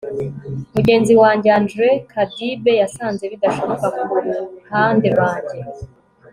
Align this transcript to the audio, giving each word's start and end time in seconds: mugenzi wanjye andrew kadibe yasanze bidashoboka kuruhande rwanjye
mugenzi 0.75 1.13
wanjye 1.21 1.49
andrew 1.57 1.93
kadibe 2.11 2.71
yasanze 2.81 3.23
bidashoboka 3.31 3.87
kuruhande 4.09 5.07
rwanjye 5.15 5.57